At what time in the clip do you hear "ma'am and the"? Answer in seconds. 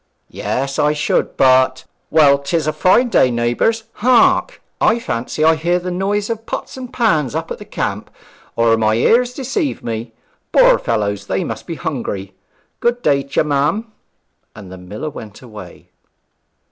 13.45-14.77